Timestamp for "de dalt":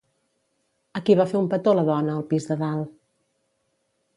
2.53-2.97